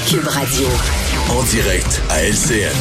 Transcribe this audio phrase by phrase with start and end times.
[0.00, 0.66] Cube Radio.
[1.30, 2.74] En direct à LCN.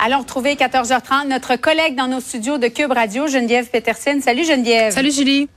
[0.00, 4.20] Allons retrouver 14h30 notre collègue dans nos studios de Cube Radio, Geneviève Petersen.
[4.20, 4.92] Salut Geneviève.
[4.92, 5.48] Salut Julie.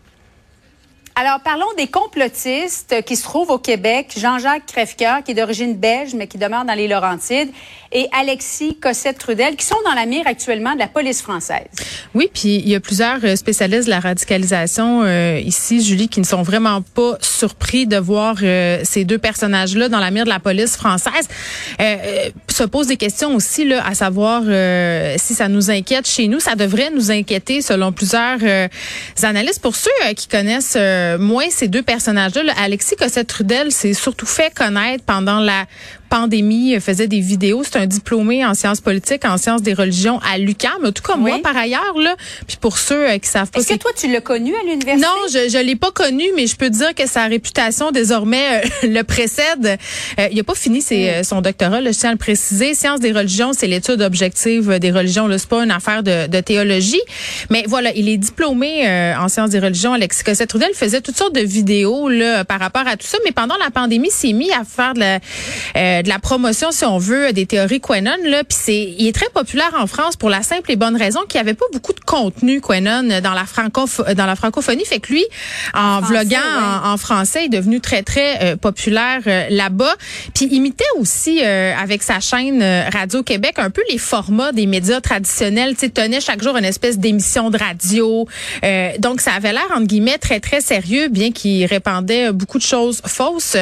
[1.19, 4.13] Alors, parlons des complotistes qui se trouvent au Québec.
[4.15, 7.49] Jean-Jacques Crèvecoeur, qui est d'origine belge, mais qui demeure dans les Laurentides,
[7.91, 11.65] et Alexis Cossette-Trudel, qui sont dans la mire actuellement de la police française.
[12.13, 16.19] Oui, puis il y a plusieurs euh, spécialistes de la radicalisation euh, ici, Julie, qui
[16.19, 20.29] ne sont vraiment pas surpris de voir euh, ces deux personnages-là dans la mire de
[20.29, 21.27] la police française.
[22.57, 24.43] Se posent des questions aussi, là, à savoir
[25.17, 26.39] si ça nous inquiète chez nous.
[26.39, 28.39] Ça devrait nous inquiéter, selon plusieurs
[29.23, 29.61] analystes.
[29.61, 30.77] Pour ceux qui connaissent
[31.19, 35.65] moins ces deux personnages-là, Alexis Cossette-Trudel s'est surtout fait connaître pendant la
[36.07, 37.63] pandémie, euh, faisait des vidéos.
[37.63, 41.39] C'est un diplômé en sciences politiques, en sciences des religions à l'UQAM, tout comme moi
[41.43, 42.15] par ailleurs là.
[42.47, 44.97] Puis pour ceux euh, qui savent pas, est-ce que toi tu l'as connu à l'université?
[44.97, 48.67] Non, je je l'ai pas connu, mais je peux dire que sa réputation désormais euh,
[48.87, 49.77] le précède.
[50.31, 51.23] il a pas fini ses, mm.
[51.23, 52.73] son doctorat, là, je tiens à le préciser.
[52.73, 55.27] Sciences des religions, c'est l'étude objective des religions.
[55.37, 57.01] C'est pas une affaire de, de, théologie,
[57.49, 58.87] mais voilà, il est diplômé
[59.19, 59.93] en sciences des religions.
[59.93, 63.55] Alexis Cossette-Trudel faisait toutes sortes de vidéos là par rapport à tout ça, mais pendant
[63.57, 65.19] la pandémie, s'est mis à faire de la
[65.97, 68.11] euh, de la promotion, si on veut, des théories Quenon.
[68.25, 71.21] Là, puis c'est, il est très populaire en France pour la simple et bonne raison
[71.27, 73.45] qu'il n'y avait pas beaucoup de contenu Quenon dans la
[74.13, 74.85] dans la francophonie.
[74.85, 75.25] Fait que lui,
[75.73, 76.37] en, vloguant
[76.83, 79.95] en, français, est devenu très très euh, populaire euh, là-bas.
[80.33, 85.75] Puis imitait aussi avec sa chaîne Radio Québec un peu les formats des médias traditionnels.
[85.75, 88.27] Tu tenait chaque jour une espèce d'émission de radio.
[88.99, 93.01] donc ça avait l'air entre guillemets très très sérieux, bien qu'il répandait beaucoup de choses
[93.05, 93.57] fausses.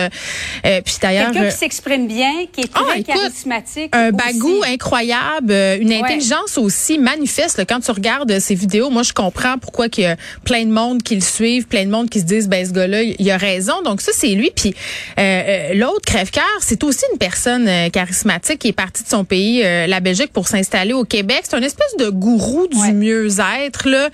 [0.63, 3.89] puis d'ailleurs, quelqu'un qui s'exprime bien qui est très ah, charismatique.
[3.95, 7.63] Un bagou incroyable, euh, une intelligence aussi manifeste.
[7.67, 11.03] quand tu regardes ses vidéos, moi, je comprends pourquoi il y a plein de monde
[11.03, 13.81] qui le suivent, plein de monde qui se disent, ben, ce gars-là, il a raison.
[13.83, 14.51] Donc, ça, c'est lui.
[14.55, 14.75] Puis,
[15.19, 19.23] euh, euh l'autre, Crèvecoeur, c'est aussi une personne euh, charismatique qui est partie de son
[19.25, 21.43] pays, la Belgique, pour s'installer au Québec.
[21.49, 24.09] C'est une espèce de gourou du mieux-être, là,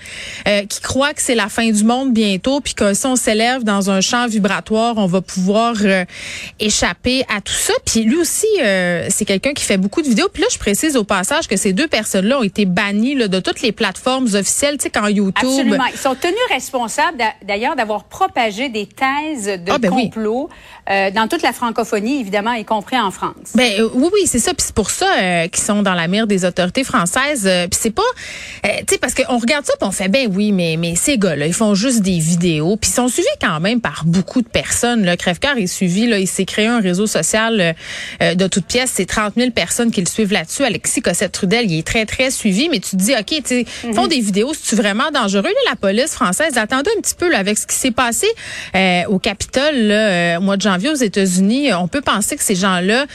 [0.66, 3.90] qui croit que c'est la fin du monde bientôt, puis que si on s'élève dans
[3.90, 5.74] un champ vibratoire, on va pouvoir
[6.60, 7.74] échapper à tout ça.
[7.84, 10.28] Puis lui aussi, euh, c'est quelqu'un qui fait beaucoup de vidéos.
[10.32, 13.62] Puis là, je précise au passage que ces deux personnes-là ont été bannies de toutes
[13.62, 15.34] les plateformes officielles, tu sais, quand YouTube.
[15.36, 15.84] Absolument.
[15.92, 20.48] Ils sont tenus responsables, d'ailleurs, d'avoir propagé des thèses de ah, ben complot
[20.90, 23.52] euh, dans toute la francophonie, évidemment, y compris en France.
[23.54, 24.54] Ben euh, oui, oui, c'est ça.
[24.54, 27.48] Puis c'est pour ça qu'ils sont dans la mire des autorités françaises.
[27.70, 28.02] puis c'est pas,
[28.64, 31.46] tu sais, parce qu'on regarde ça, puis on fait, ben oui, mais mais ces gars-là,
[31.46, 35.04] ils font juste des vidéos, puis ils sont suivis quand même par beaucoup de personnes.
[35.04, 37.74] Le Crèvecoeur est suivi, là, il s'est créé un réseau social
[38.20, 38.92] euh, de toute pièce.
[38.94, 40.64] C'est 30 000 personnes qui le suivent là-dessus.
[40.64, 44.04] Alexis Cossette-Trudel, il est très, très suivi, mais tu te dis, OK, tu sais, font
[44.04, 44.08] mhm.
[44.08, 45.42] des vidéos, c'est vraiment dangereux.
[45.42, 48.26] Là, la police française, attendez un petit peu là, avec ce qui s'est passé
[48.74, 51.72] euh, au Capitole là, euh, au mois de janvier aux États-Unis.
[51.74, 53.06] On peut penser que ces gens-là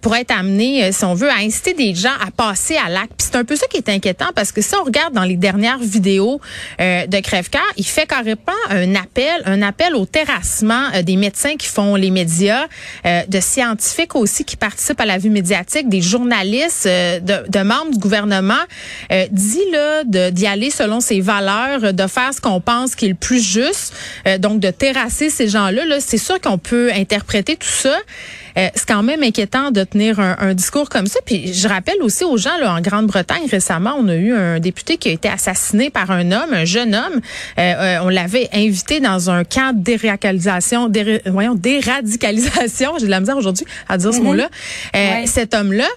[0.00, 3.12] pourraient être amenés, si on veut, à inciter des gens à passer à l'acte.
[3.16, 5.36] Puis c'est un peu ça qui est inquiétant parce que si on regarde dans les
[5.36, 6.40] dernières vidéos
[6.78, 8.36] de Crèvecoeur, il fait carrément
[8.70, 12.66] un appel, un appel au terrassement des médecins qui font les médias,
[13.04, 17.98] de scientifiques aussi qui participent à la vue médiatique, des journalistes, euh, de, membres du
[17.98, 18.54] gouvernement,
[19.10, 23.08] euh, dit là d'y aller selon ses valeurs, de faire ce qu'on pense qui est
[23.08, 23.94] le plus juste,
[24.26, 25.84] euh, donc de terrasser ces gens-là.
[25.84, 27.96] Là, c'est sûr qu'on peut interpréter tout ça.
[28.58, 31.20] Euh, c'est quand même inquiétant de tenir un, un, discours comme ça.
[31.24, 34.96] Puis je rappelle aussi aux gens là, en Grande-Bretagne récemment, on a eu un député
[34.96, 37.20] qui a été assassiné par un homme, un jeune homme.
[37.58, 40.90] Euh, on l'avait invité dans un camp de déradicalisation,
[41.26, 42.92] voyons, déradicalisation.
[42.98, 44.22] J'ai de la misère aujourd'hui à dire ce mm-hmm.
[44.22, 44.48] mot-là.
[44.94, 45.88] Euh, cet homme-là,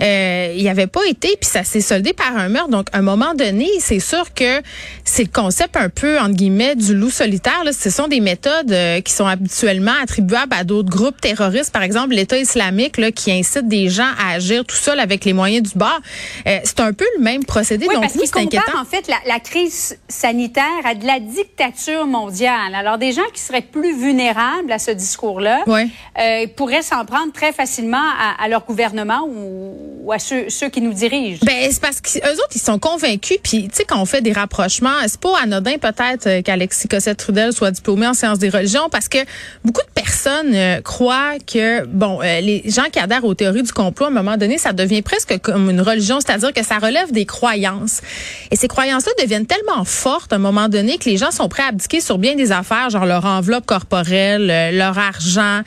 [0.00, 2.70] euh, il avait pas été, puis ça s'est soldé par un meurtre.
[2.70, 4.62] Donc, à un moment donné, c'est sûr que
[5.04, 7.64] c'est le concept un peu, entre guillemets, du loup solitaire.
[7.64, 7.72] Là.
[7.72, 12.03] Ce sont des méthodes euh, qui sont habituellement attribuables à d'autres groupes terroristes, par exemple
[12.12, 15.78] l'État islamique, là, qui incite des gens à agir tout seul avec les moyens du
[15.78, 16.00] bord.
[16.46, 17.86] Euh, c'est un peu le même procédé.
[17.88, 18.78] Oui, Donc, parce c'est inquiétant.
[18.78, 22.74] en fait la, la, crise sanitaire à de la dictature mondiale.
[22.74, 27.52] Alors, des gens qui seraient plus vulnérables à ce discours-là euh, pourraient s'en prendre très
[27.52, 29.74] facilement à, à leur gouvernement ou,
[30.04, 31.40] ou à ceux, ceux, qui nous dirigent?
[31.46, 33.38] Ben, c'est parce qu'eux autres, ils sont convaincus.
[33.42, 37.54] Puis, tu sais, quand on fait des rapprochements, c'est pas anodin peut-être euh, qu'Alexis Cossette-Trudel
[37.54, 39.18] soit diplômé en sciences des religions parce que
[39.64, 43.72] beaucoup de personnes euh, croient que, bon, euh, les gens qui adhèrent aux théories du
[43.72, 47.10] complot, à un moment donné, ça devient presque comme une religion, c'est-à-dire que ça relève
[47.10, 48.02] des croyances.
[48.50, 51.62] Et ces croyances-là deviennent tellement fortes à un moment donné que les gens sont prêts
[51.62, 55.62] à abdiquer sur bien des affaires, genre leur enveloppe corporelle, leur argent,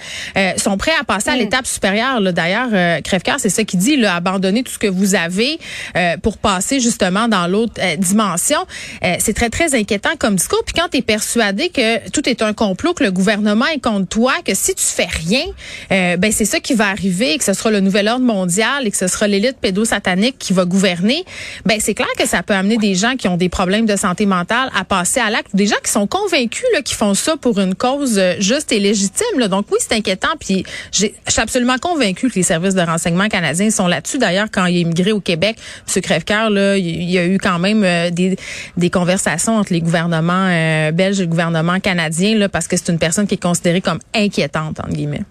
[0.57, 1.39] sont prêts à passer à mm.
[1.39, 2.21] l'étape supérieure.
[2.21, 5.59] D'ailleurs, Crèvecoeur, c'est ça qu'il dit, là, abandonner tout ce que vous avez
[5.95, 8.59] euh, pour passer justement dans l'autre euh, dimension.
[9.03, 10.63] Euh, c'est très, très inquiétant comme discours.
[10.65, 14.07] Puis quand tu es persuadé que tout est un complot, que le gouvernement est contre
[14.07, 15.45] toi, que si tu fais rien,
[15.89, 18.97] ben c'est ça qui va arriver, que ce sera le nouvel ordre mondial et que
[18.97, 21.23] ce sera l'élite pédosatanique qui va gouverner,
[21.65, 24.25] ben c'est clair que ça peut amener des gens qui ont des problèmes de santé
[24.25, 27.59] mentale à passer à l'acte, des gens qui sont convaincus là, qui font ça pour
[27.59, 29.47] une cause juste et légitime.
[29.47, 30.35] Donc oui, c'est inquiétant.
[30.39, 34.16] Puis je suis absolument convaincue que les services de renseignement canadiens sont là-dessus.
[34.17, 35.57] D'ailleurs, quand il a immigré au Québec,
[35.93, 36.01] M.
[36.01, 38.37] Crèvecoeur, là, il y a eu quand même euh, des,
[38.75, 42.91] des conversations entre les gouvernements euh, belges et le gouvernement canadien, là, parce que c'est
[42.91, 45.23] une personne qui est considérée comme inquiétante, entre guillemets.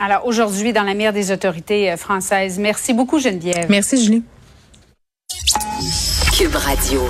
[0.00, 2.58] Alors aujourd'hui, dans la mire des autorités euh, françaises.
[2.58, 3.66] Merci beaucoup, Geneviève.
[3.68, 4.22] Merci, Julie.
[6.36, 7.02] Cube Radio.